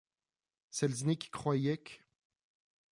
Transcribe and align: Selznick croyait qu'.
Selznick 0.71 1.29
croyait 1.29 1.77
qu'. 1.77 2.03